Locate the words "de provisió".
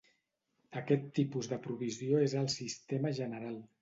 1.51-2.23